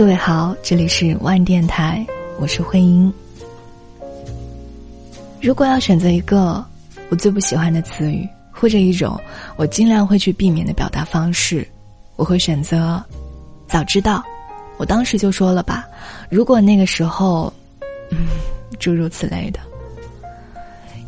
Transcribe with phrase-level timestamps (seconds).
[0.00, 2.02] 各位好，这里是万电台，
[2.38, 3.12] 我是慧英。
[5.42, 6.64] 如果要选择一个
[7.10, 9.20] 我最不喜欢的词语，或者一种
[9.56, 11.68] 我尽量会去避免的表达方式，
[12.16, 12.98] 我会选择
[13.68, 14.24] “早知道”。
[14.80, 15.86] 我当时就说了吧，
[16.30, 17.52] 如果那个时候，
[18.08, 18.26] 嗯，
[18.78, 19.60] 诸如此类的。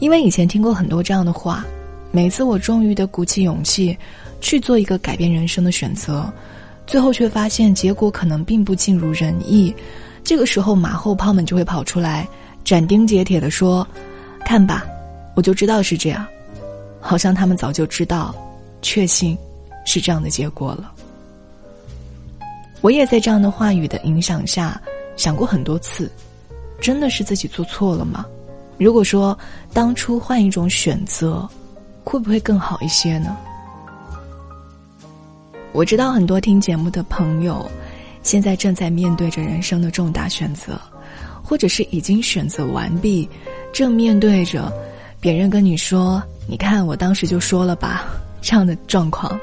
[0.00, 1.64] 因为以前听过很多这样的话，
[2.10, 3.96] 每次我终于的鼓起勇气
[4.42, 6.30] 去做一个改变人生的选择。
[6.86, 9.74] 最后却发现结果可能并不尽如人意，
[10.22, 12.28] 这个时候马后炮们就会跑出来
[12.64, 13.86] 斩钉截铁地说
[14.44, 14.84] ：“看吧，
[15.34, 16.26] 我就知道是这样。”
[17.00, 18.34] 好像他们早就知道，
[18.80, 19.36] 确信
[19.84, 20.92] 是这样的结果了。
[22.80, 24.80] 我也在这样的话语的影响下
[25.16, 26.10] 想过很多次，
[26.80, 28.24] 真的是自己做错了吗？
[28.78, 29.38] 如果说
[29.72, 31.48] 当初换一种选择，
[32.04, 33.36] 会不会更好一些呢？
[35.72, 37.66] 我知道很多听节目的朋友，
[38.22, 40.78] 现在正在面对着人生的重大选择，
[41.42, 43.26] 或者是已经选择完毕，
[43.72, 44.70] 正面对着
[45.18, 48.04] 别人跟你说：“你看，我当时就说了吧。”
[48.42, 49.38] 这样的状况，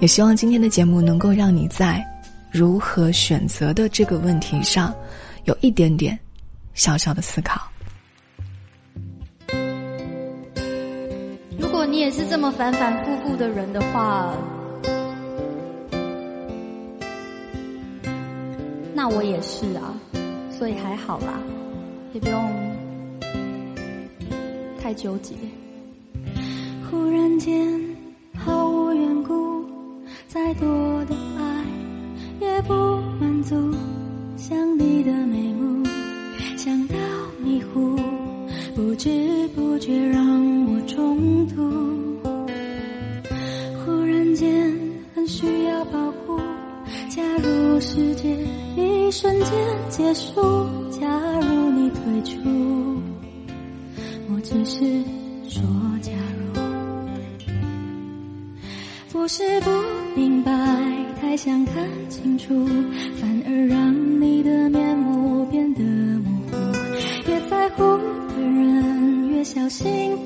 [0.00, 2.04] 也希望今天的节目能够让你在
[2.50, 4.92] 如何选择的这个问题上，
[5.44, 6.18] 有一点点
[6.74, 7.62] 小小的思考。
[11.58, 14.36] 如果你也是这么反反复复的人的话。
[19.00, 19.94] 那我也是啊，
[20.50, 21.40] 所以还好啦，
[22.12, 22.50] 也不用
[24.82, 25.36] 太纠结。
[26.90, 27.80] 忽然间
[28.34, 29.64] 毫无缘故，
[30.26, 30.66] 再多
[31.04, 31.64] 的爱
[32.40, 32.74] 也不
[33.20, 33.54] 满足。
[34.36, 35.86] 想你的眉目，
[36.56, 36.96] 想到
[37.40, 37.96] 迷糊，
[38.74, 40.26] 不知不觉让
[40.72, 41.70] 我中毒。
[43.86, 44.76] 忽然间
[45.14, 46.36] 很需要保护，
[47.08, 48.36] 假如世界。
[48.78, 49.52] 一瞬间
[49.88, 50.40] 结束。
[50.90, 51.06] 假
[51.40, 52.38] 如你退出，
[54.30, 54.80] 我只是
[55.48, 55.62] 说
[56.00, 56.60] 假如。
[59.10, 59.70] 不是不
[60.14, 60.52] 明白，
[61.20, 62.66] 太想看清楚，
[63.20, 66.56] 反而让你的面目变得模糊。
[67.28, 70.16] 越在乎的人，越小心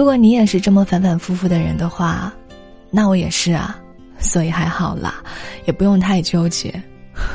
[0.00, 2.32] 如果你也是这么反反复复的人的话，
[2.90, 3.78] 那我也是啊，
[4.18, 5.16] 所以还好啦，
[5.66, 6.72] 也不用太纠结。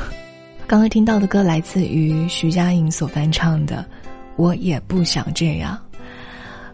[0.66, 3.86] 刚刚听到的歌来自于徐佳莹所翻唱的
[4.34, 5.78] 《我也不想这样》，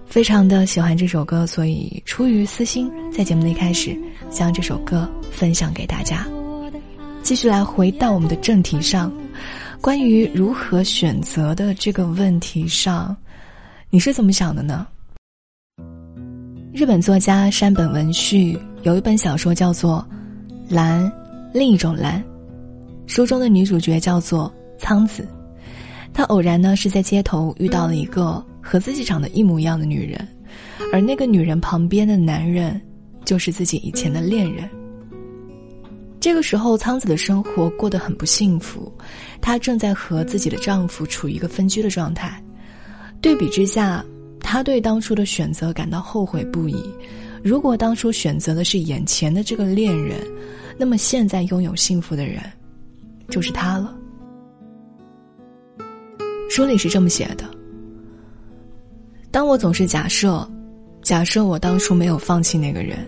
[0.06, 3.94] 非常的喜欢这首歌，所以出于私心，在节目的一开始
[4.30, 6.26] 将这首歌分享给大家。
[7.22, 9.12] 继续来回到我们的正题上，
[9.78, 13.14] 关于如何选择的这个问题上，
[13.90, 14.86] 你是怎么想的呢？
[16.74, 20.02] 日本作家山本文绪有一本小说叫做
[20.74, 21.04] 《蓝》，
[21.52, 22.24] 另一种蓝。
[23.06, 25.28] 书中的女主角叫做苍子，
[26.14, 30.26] 她偶然呢是在街头遇到了一个和自己长得一模一样的女人，
[30.94, 32.80] 而那个女人旁边的男人
[33.22, 34.66] 就是自己以前的恋人。
[36.20, 38.90] 这个时候，苍子的生活过得很不幸福，
[39.42, 42.42] 她正在和自己的丈夫处于一个分居的状态。
[43.20, 44.02] 对比之下。
[44.42, 46.84] 他对当初的选择感到后悔不已。
[47.42, 50.20] 如果当初选择的是眼前的这个恋人，
[50.78, 52.40] 那么现在拥有幸福的人，
[53.28, 53.96] 就是他了。
[56.50, 57.44] 书里是这么写的：
[59.30, 60.48] 当我总是假设，
[61.02, 62.98] 假设我当初没有放弃那个人，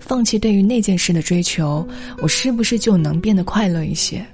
[0.00, 1.86] 放弃对于那件事的追求，
[2.22, 4.24] 我是不是就能变得快乐一些？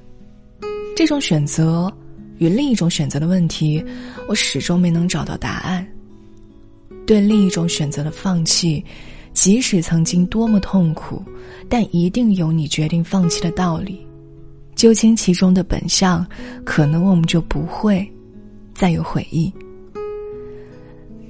[0.97, 1.93] 这种选择
[2.39, 3.85] 与另一种选择的问题，
[4.29, 5.87] 我始终没能找到答案。
[7.07, 8.85] 对另一种选择的放弃，
[9.33, 11.23] 即使曾经多么痛苦，
[11.69, 14.07] 但一定有你决定放弃的道理。
[14.75, 16.27] 究竟其中的本相，
[16.65, 18.11] 可能我们就不会
[18.75, 19.53] 再有悔意。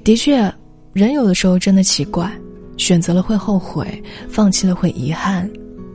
[0.05, 0.53] 的确，
[0.93, 2.31] 人有的时候真的奇怪，
[2.77, 5.51] 选择了会后悔，放弃了会遗憾，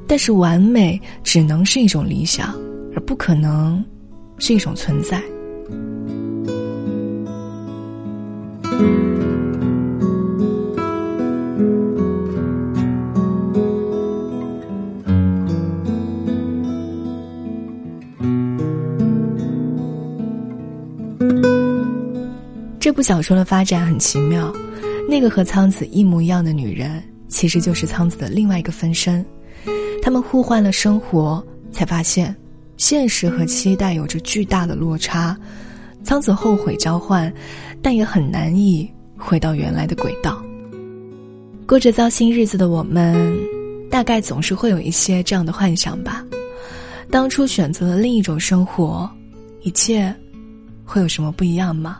[0.05, 2.55] 但是完美只能是一种理想，
[2.93, 3.83] 而不可能
[4.37, 5.21] 是一种存在。
[22.97, 24.51] 部小说的发展很奇妙，
[25.07, 29.23] 那个和苍子一模一样的女人，其实就是苍子的另外一个分身。
[30.01, 32.35] 他们互换了生活，才发现
[32.75, 35.37] 现实和期待有着巨大的落差。
[36.03, 37.31] 苍子后悔交换，
[37.83, 40.43] 但也很难以回到原来的轨道。
[41.67, 43.31] 过着糟心日子的我们，
[43.91, 46.25] 大概总是会有一些这样的幻想吧：
[47.11, 49.07] 当初选择了另一种生活，
[49.61, 50.11] 一切
[50.83, 51.99] 会有什么不一样吗？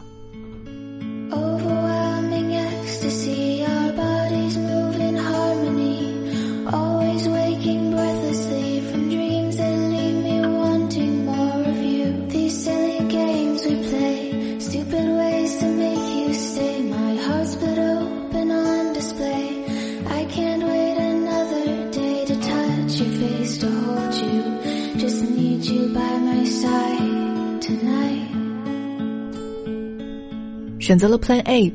[30.87, 31.69] 选择了 Plan A，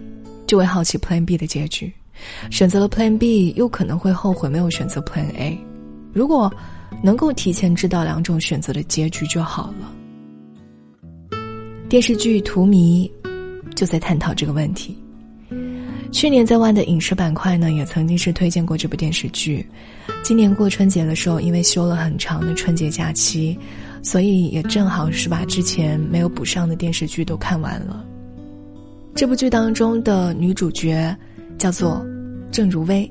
[0.46, 1.86] 就会好奇 Plan B 的结局；
[2.50, 5.58] 选择了 Plan B，又可能会后悔没有选择 Plan A。
[6.14, 6.50] 如果
[7.02, 9.92] 能够提前知道两种选择的结局就好了。
[11.90, 13.06] 电视剧《荼蘼》
[13.74, 14.96] 就在探讨这个问题。
[16.10, 19.66] 去年在万的影视板块呢，也曾经是推荐过这部电视剧。
[20.22, 23.58] 今年过春节的时候，因为休了很长的春节假期，
[24.02, 28.02] 所以也正好是把之前没有补上的电视剧都看完了。
[29.14, 31.16] 这部剧当中的女主角
[31.58, 32.04] 叫做
[32.50, 33.10] 郑如薇，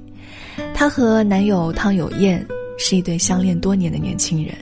[0.73, 2.45] 她和男友汤有燕
[2.77, 4.53] 是一对相恋多年的年轻人，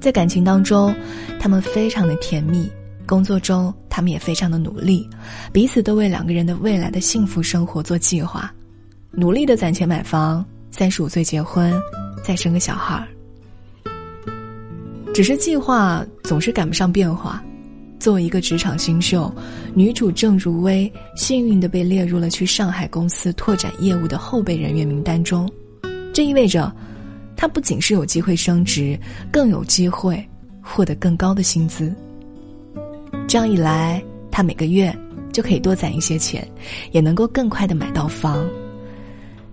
[0.00, 0.94] 在感情当中，
[1.40, 2.70] 他们非常的甜蜜；
[3.06, 5.08] 工作中，他们也非常的努力，
[5.50, 8.52] 彼此都为两个人的未来的幸福生活做计划，
[9.10, 11.72] 努力的攒钱买房，三十五岁结婚，
[12.22, 13.08] 再生个小孩儿。
[15.12, 17.42] 只是计划总是赶不上变化。
[18.00, 19.30] 作为一个职场新秀，
[19.74, 25.46] 女主郑如薇幸运的被列入了去上海公司拓展业务的后备人员名单中，
[26.10, 26.74] 这意味着，
[27.36, 28.98] 她不仅是有机会升职，
[29.30, 30.26] 更有机会
[30.62, 31.94] 获得更高的薪资。
[33.28, 34.96] 这样一来，她每个月
[35.30, 36.48] 就可以多攒一些钱，
[36.92, 38.48] 也能够更快的买到房。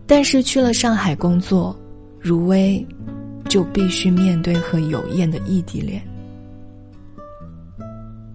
[0.06, 1.78] 但是去了上海工作，
[2.18, 2.84] 如薇
[3.50, 6.02] 就必须面对和有燕的异地恋。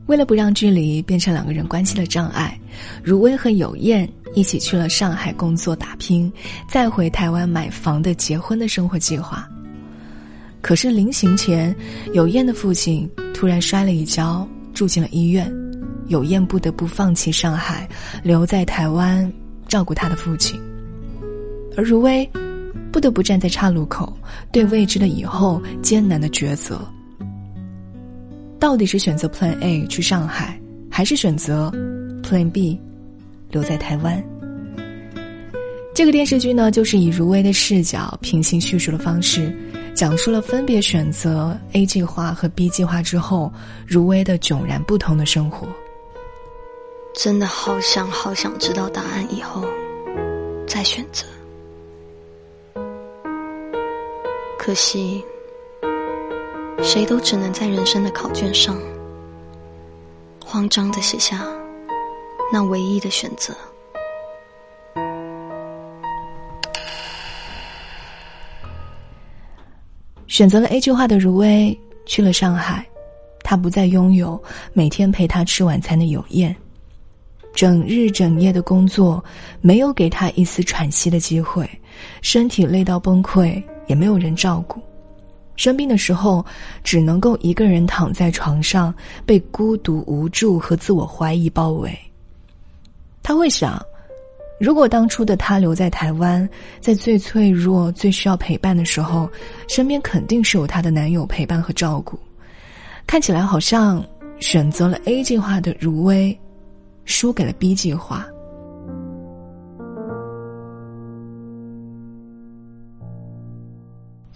[0.06, 2.58] 为了不让距离变成两个人关系的障碍，
[3.02, 6.30] 如薇和有燕一起去了上海工作打拼，
[6.68, 9.48] 再回台湾买房的结婚的生活计划。
[10.60, 11.74] 可是临行前，
[12.12, 15.52] 有燕的父亲突然摔了一跤，住进了医院，
[16.08, 17.88] 有燕不得不放弃上海，
[18.22, 19.32] 留在台湾
[19.66, 20.60] 照顾他的父亲。
[21.76, 22.28] 而如薇，
[22.92, 24.16] 不得不站在岔路口，
[24.52, 26.80] 对未知的以后艰难的抉择。
[28.62, 30.56] 到底是选择 Plan A 去上海，
[30.88, 31.68] 还是选择
[32.22, 32.80] Plan B
[33.50, 34.22] 留在台湾？
[35.92, 39.52] 这个电视剧呢，就是以如薇的视角平行叙述的方式，
[39.96, 43.52] 讲述了分别选择 A 计划和 B 计划之后，
[43.84, 45.66] 如薇的迥然不同的生活。
[47.16, 49.64] 真的好想好想知道答案，以后
[50.68, 51.26] 再选择。
[54.56, 55.20] 可惜。
[56.80, 58.76] 谁都只能在人生的考卷上，
[60.44, 61.42] 慌张的写下
[62.52, 63.54] 那唯一的选择。
[70.26, 72.86] 选择了 A 计划的如薇去了上海，
[73.42, 76.54] 她不再拥有每天陪她吃晚餐的有燕，
[77.54, 79.22] 整日整夜的工作
[79.60, 81.68] 没有给她一丝喘息的机会，
[82.22, 84.80] 身体累到崩溃也没有人照顾。
[85.56, 86.44] 生病的时候，
[86.82, 88.92] 只能够一个人躺在床上，
[89.26, 91.96] 被孤独、无助和自我怀疑包围。
[93.22, 93.80] 他会想，
[94.58, 96.48] 如果当初的他留在台湾，
[96.80, 99.28] 在最脆弱、最需要陪伴的时候，
[99.68, 102.18] 身边肯定是有她的男友陪伴和照顾。
[103.06, 104.04] 看起来好像
[104.40, 106.36] 选择了 A 计划的如薇，
[107.04, 108.26] 输给了 B 计划。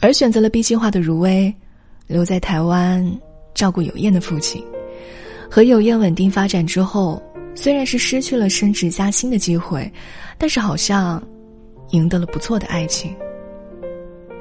[0.00, 1.52] 而选择了 B 计划的如薇，
[2.06, 3.04] 留在台湾
[3.54, 4.62] 照顾有燕的父亲，
[5.50, 7.22] 和有燕稳定发展之后，
[7.54, 9.90] 虽然是失去了升职加薪的机会，
[10.36, 11.22] 但是好像
[11.90, 13.14] 赢得了不错的爱情。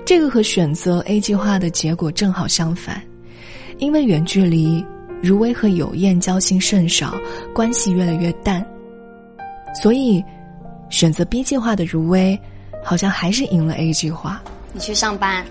[0.06, 3.02] 这个和选择 A 计划的结果正好相反，
[3.80, 4.86] 因为远距离，
[5.22, 7.16] 如薇和有燕交心甚少，
[7.54, 8.64] 关系越来越淡，
[9.82, 10.24] 所以
[10.90, 12.40] 选择 B 计划的如薇，
[12.84, 14.40] 好像还是赢了 A 计划。
[14.76, 15.46] 你去上班，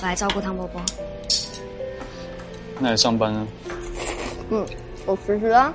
[0.00, 0.80] 我来照顾汤伯伯。
[2.78, 3.44] 那也上班啊？
[4.50, 4.64] 嗯，
[5.06, 5.74] 我辞职了。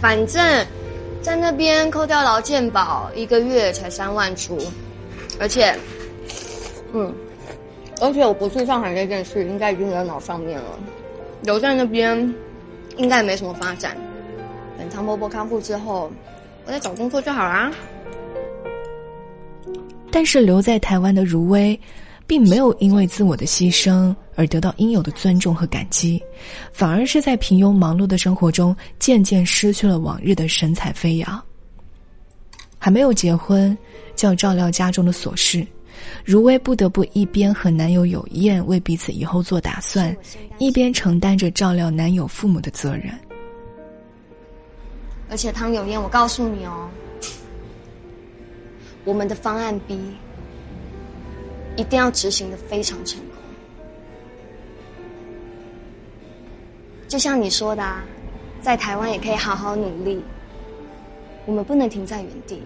[0.00, 0.66] 反正
[1.22, 4.58] 在那边扣掉劳健保，一个月才三万出，
[5.38, 5.72] 而且，
[6.92, 7.14] 嗯，
[8.00, 10.70] 而且我不去上海这件事应该已经在脑上面了，
[11.42, 12.34] 留在那边
[12.96, 13.96] 应该也没什么发展。
[14.76, 16.10] 等汤伯伯康复之后，
[16.66, 17.70] 我再找工作就好啦。
[20.12, 21.78] 但是留在台湾的如薇，
[22.26, 26.22] 并没有因为自我的牺牲而得到应有的尊重和感激，
[26.70, 31.42] 反而是在平庸忙碌的生活中渐渐失去了往日的神采飞扬。
[32.78, 33.76] 还没有结婚，
[34.14, 35.66] 就要照料家中的琐事，
[36.24, 40.14] 如薇不得不一边和男友有宴，为彼此以后做打算，
[40.58, 43.18] 一边承担着照料男友父母的责任。
[45.30, 46.88] 而且汤有燕，我告诉你哦。
[49.04, 49.98] 我们的方案 B
[51.76, 53.28] 一定要执行的非常成功，
[57.08, 58.04] 就像你说的，啊
[58.60, 60.22] 在台湾也可以好好努力。
[61.46, 62.62] 我们不能停在原地，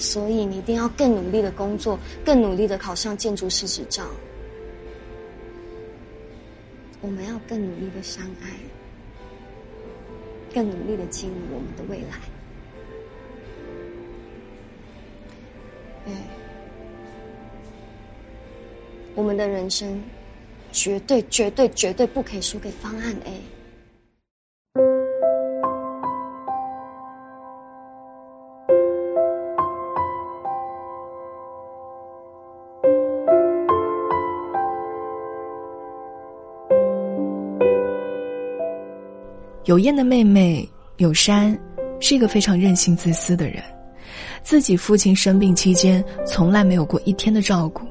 [0.00, 4.02] 所以你一定要更努力的工作，更努力的考上建筑师执照。
[7.00, 8.50] 我们要更努力的相爱，
[10.52, 12.31] 更努力的经营我们的未来。
[16.04, 16.12] 对，
[19.14, 20.02] 我们的人生
[20.72, 23.40] 绝对、绝对、绝对不可以输给方案 A。
[39.64, 41.56] 有燕的妹妹有山，
[42.00, 43.62] 是一个非常任性、自私的人。
[44.42, 47.84] 自己父亲生病期间，从来没有过一天的照顾。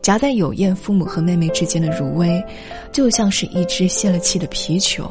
[0.00, 2.44] 夹在有燕父母和妹妹之间的如薇，
[2.90, 5.08] 就像是一只泄了气的皮球。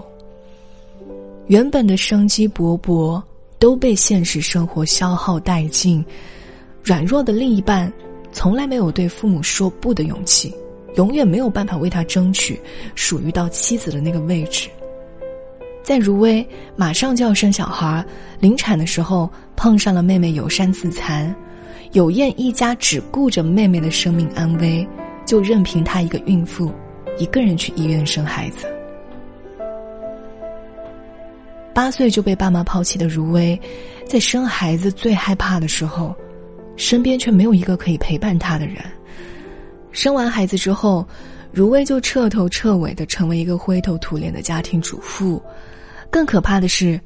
[1.47, 3.21] 原本的生机勃勃，
[3.57, 6.03] 都被现实生活消耗殆尽。
[6.83, 7.91] 软弱的另一半，
[8.33, 10.53] 从来没有对父母说不的勇气，
[10.95, 12.59] 永远没有办法为他争取
[12.93, 14.69] 属于到妻子的那个位置。
[15.83, 18.05] 在如薇马上就要生小孩，
[18.39, 21.35] 临产的时候碰上了妹妹友善自残，
[21.91, 24.87] 有燕一家只顾着妹妹的生命安危，
[25.25, 26.71] 就任凭她一个孕妇，
[27.17, 28.67] 一个人去医院生孩子。
[31.73, 33.59] 八岁就被爸妈抛弃的如薇，
[34.05, 36.15] 在生孩子最害怕的时候，
[36.75, 38.77] 身边却没有一个可以陪伴她的人。
[39.91, 41.05] 生完孩子之后，
[41.51, 45.41] 如薇就彻头彻尾的成为一个灰头土脸的家庭主妇。
[46.11, 46.99] 更可怕的是，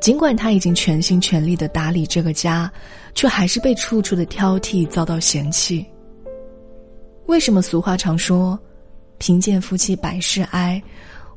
[0.00, 2.70] 尽管他已经全心全力的打理这个家，
[3.14, 5.86] 却还是被处处的挑剔，遭到嫌弃。
[7.26, 8.58] 为什么俗话常说
[9.18, 10.82] “贫贱夫妻百事哀”？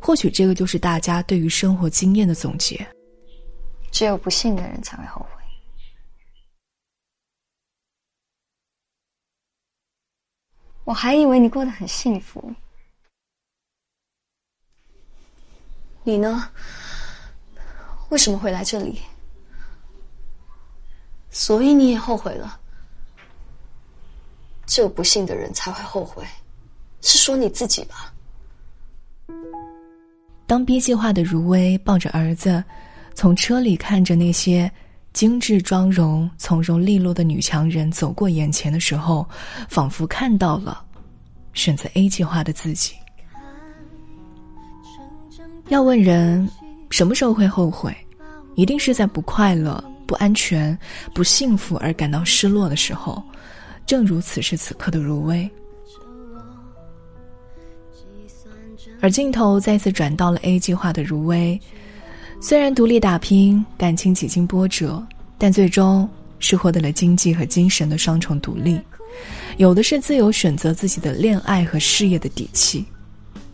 [0.02, 2.86] 或许这个就是大家对于生活经验的总结。
[3.92, 5.28] 只有不幸的人才会后悔。
[10.86, 12.52] 我还以为你过得很幸福，
[16.04, 16.50] 你呢？
[18.12, 19.00] 为什么会来这里？
[21.30, 22.60] 所以你也后悔了？
[24.66, 26.22] 只有不幸的人才会后悔，
[27.00, 28.14] 是说你自己吧？
[30.46, 32.62] 当 B 计划的如薇抱着儿子，
[33.16, 34.70] 从车里看着那些
[35.14, 39.26] 精致妆容、从容利落的女强人走过眼前的时候，
[39.70, 40.86] 仿佛看到了
[41.54, 42.94] 选择 A 计划的自己。
[45.70, 46.46] 要问人。
[46.92, 47.96] 什么时候会后悔？
[48.56, 50.78] 一定是在不快乐、不安全、
[51.14, 53.24] 不幸福而感到失落的时候。
[53.88, 55.50] 正如此时此刻的如薇。
[59.02, 61.60] 而镜头再次转到了 A 计划的如薇，
[62.40, 65.04] 虽然独立打拼，感情几经波折，
[65.38, 66.08] 但最终
[66.40, 68.80] 是获得了经济和精神的双重独立，
[69.58, 72.86] 有的是自由选择自己的恋爱和事业的底气。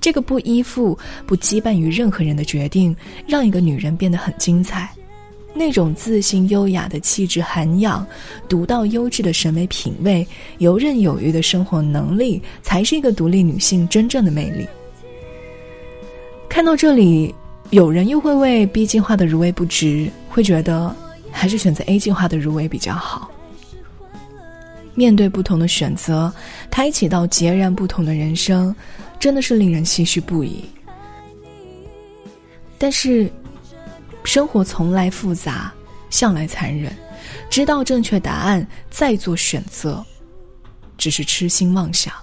[0.08, 2.96] 这个不依附、不羁绊于任何人的决定，
[3.28, 4.90] 让一个女人变得很精彩。
[5.54, 8.08] 那种自信、优雅的气质涵养，
[8.48, 10.26] 独到优质的审美品味，
[10.60, 14.66] 游刃有余的生活能力，才是一个独立女性真正的魅力。
[16.48, 17.36] 看到这里，
[17.72, 20.96] 有人又会为 B 计划的如薇不值，会觉得
[21.34, 23.30] 还是选择 A 计划的如薇比较好。
[24.96, 26.34] 面对不同的选择，
[26.72, 28.74] 开启到截然不同的人生。
[29.20, 30.64] 真的是令人唏嘘不已。
[32.78, 33.32] 但是，
[34.24, 35.74] 生活从来复杂，
[36.10, 36.96] 向来残忍。
[37.50, 40.06] 知道正确答案再做选择，
[40.98, 42.14] 只是痴心妄想。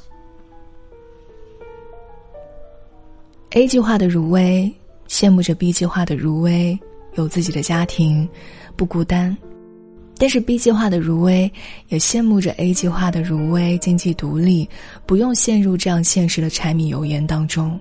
[3.51, 4.73] A 计划的如薇
[5.09, 6.79] 羡慕着 B 计划的如薇，
[7.15, 8.29] 有自己的家庭，
[8.77, 9.37] 不孤单。
[10.17, 11.51] 但是 B 计划的如薇
[11.89, 14.69] 也羡慕着 A 计划的如薇经济独立，
[15.07, 17.79] 不用陷入这样现实的柴米油盐当中。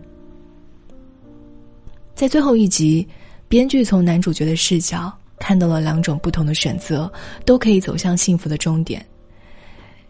[2.15, 3.07] 在最后一集，
[3.47, 7.11] 编剧从男主角的视角看到了两种不同的选择，
[7.45, 9.05] 都可以走向幸福的终点。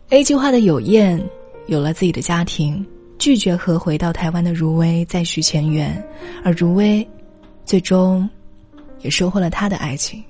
[0.09, 1.21] A 计划的有燕
[1.67, 2.85] 有了自己的家庭，
[3.17, 6.01] 拒绝和回到台湾的如薇再续前缘，
[6.43, 7.07] 而如薇
[7.65, 8.29] 最终
[9.01, 10.23] 也收获了他的爱情。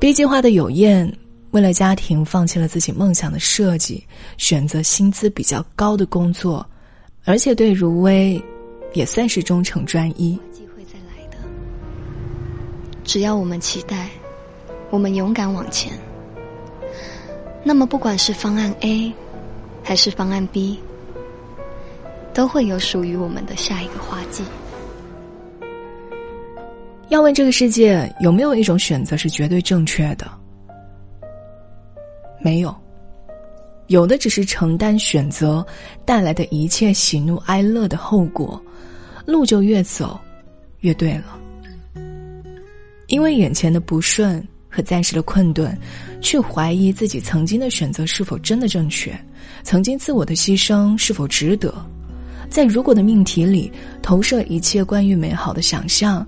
[0.00, 1.12] B 计划的有燕，
[1.50, 6.64] 为了家庭放弃了自己梦想的设计，选择薪资比较高的工作，
[7.24, 8.40] 而且对如薇
[8.92, 10.38] 也算是忠诚专一。
[10.52, 11.36] 机会再来的，
[13.02, 14.08] 只要我们期待，
[14.90, 15.92] 我们勇敢往前，
[17.64, 19.12] 那么不管是方案 A，
[19.82, 20.78] 还是方案 B，
[22.32, 24.44] 都会有属于我们的下一个花季。
[27.08, 30.30] 要问这个世界有没有一种选择是绝对正确的？
[32.40, 32.74] 没有，
[33.86, 35.66] 有的只是承担选择
[36.04, 38.62] 带来的一切喜怒哀乐的后果，
[39.24, 40.20] 路就越走
[40.80, 41.38] 越对了。
[43.06, 45.76] 因为眼前的不顺和暂时的困顿，
[46.20, 49.18] 去怀疑自己曾经的选择是否真的正确，
[49.62, 51.74] 曾经自我的牺牲是否值得，
[52.50, 53.72] 在如果的命题里
[54.02, 56.26] 投射一切关于美好的想象。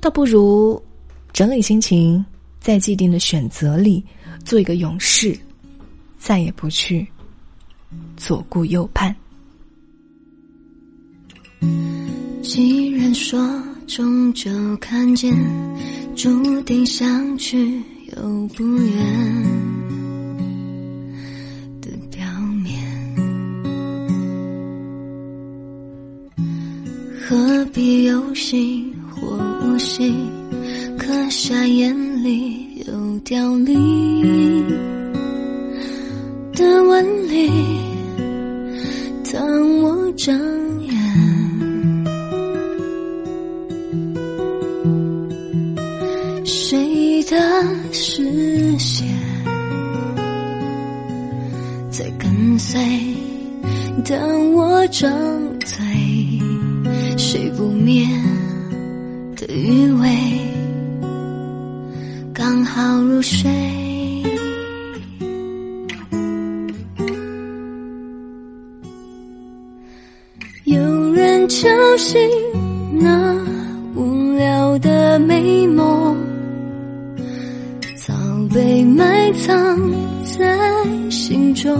[0.00, 0.82] 倒不如
[1.32, 2.24] 整理心情，
[2.58, 4.02] 在既定的选择里
[4.44, 5.38] 做一个勇士，
[6.18, 7.06] 再也不去
[8.16, 9.14] 左顾右盼。
[12.42, 15.36] 既然说终究看见，
[16.16, 17.82] 注定相去
[18.16, 18.96] 又不远
[21.82, 22.26] 的表
[22.64, 22.82] 面，
[27.28, 28.89] 何必有心？
[29.80, 30.28] 或无心，
[30.98, 34.68] 刻下眼里有凋零
[36.52, 37.50] 的纹理。
[39.32, 40.38] 当我睁
[40.82, 40.94] 眼，
[46.44, 49.08] 谁的视线
[51.90, 52.78] 在跟随？
[54.04, 55.10] 当我张
[55.60, 55.78] 嘴，
[57.16, 58.06] 谁不眠？
[59.40, 60.08] 的余味
[62.34, 63.50] 刚好入睡，
[70.64, 70.78] 有
[71.14, 72.20] 人敲醒
[72.92, 73.34] 那
[73.94, 76.14] 无聊的美梦，
[77.96, 78.12] 早
[78.52, 79.90] 被埋藏
[80.36, 81.72] 在心中，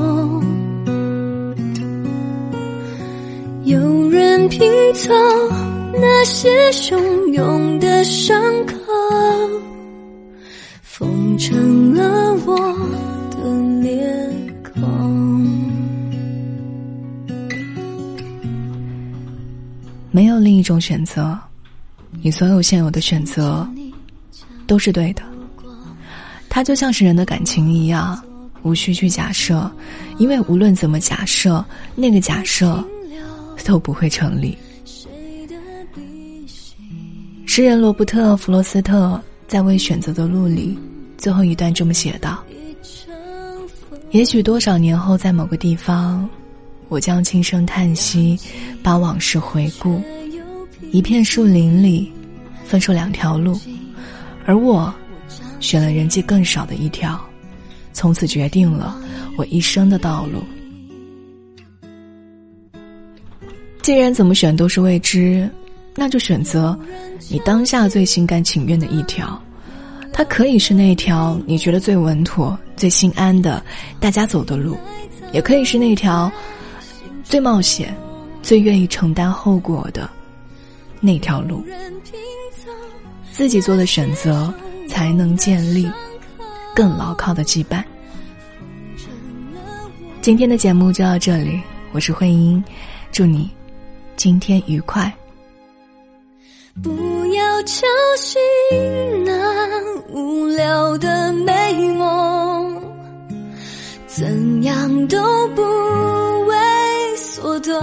[3.64, 5.12] 有人拼凑。
[6.00, 8.74] 那些汹涌的伤口，
[10.82, 12.56] 封成了我
[13.30, 14.80] 的脸孔。
[20.10, 21.38] 没有另一种选择，
[22.22, 23.68] 你所有现有的选择
[24.66, 25.22] 都是对的。
[26.48, 28.18] 它就像是人的感情一样，
[28.62, 29.70] 无需去假设，
[30.16, 31.62] 因为无论怎么假设，
[31.94, 32.82] 那个假设
[33.66, 34.56] 都不会成立。
[37.52, 40.78] 诗人罗伯特·弗罗斯特在《为选择的路》里
[41.18, 42.44] 最后一段这么写道
[44.12, 46.30] ：“也许多少年后，在某个地方，
[46.88, 48.38] 我将轻声叹息，
[48.84, 50.00] 把往事回顾。
[50.92, 52.12] 一片树林里，
[52.64, 53.58] 分出两条路，
[54.46, 54.94] 而我
[55.58, 57.20] 选了人迹更少的一条，
[57.92, 58.96] 从此决定了
[59.36, 60.40] 我一生的道路。
[63.82, 65.50] 既然怎么选都是未知。”
[65.94, 66.78] 那就选择
[67.28, 69.40] 你当下最心甘情愿的一条，
[70.12, 73.62] 它可以是那条你觉得最稳妥、最心安的
[73.98, 74.76] 大家走的路，
[75.32, 76.30] 也可以是那条
[77.24, 77.94] 最冒险、
[78.42, 80.08] 最愿意承担后果的
[81.00, 81.64] 那条路。
[83.32, 84.52] 自己做的选择，
[84.88, 85.90] 才能建立
[86.74, 87.82] 更牢靠的羁绊。
[90.20, 91.60] 今天的节目就到这里，
[91.92, 92.62] 我是慧英，
[93.10, 93.50] 祝你
[94.16, 95.10] 今天愉快。
[96.82, 98.40] 不要敲醒
[99.24, 99.32] 那
[100.08, 102.82] 无聊的美梦，
[104.06, 105.62] 怎样都不
[106.46, 107.74] 为所动。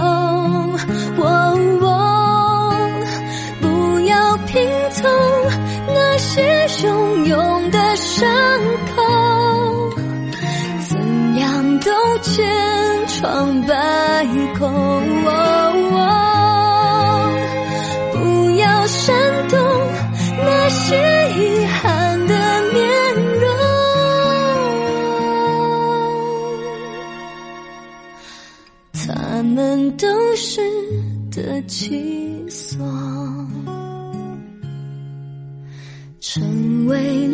[3.60, 5.08] 不要拼凑
[5.86, 8.28] 那些汹涌的伤
[8.96, 9.02] 口，
[10.88, 14.26] 怎样都千疮百
[14.58, 15.08] 孔。
[15.24, 16.27] 煽
[31.60, 32.86] 的气锁，
[36.20, 37.27] 成为